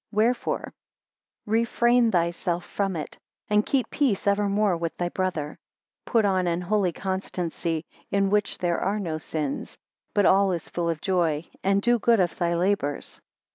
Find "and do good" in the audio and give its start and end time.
11.63-12.19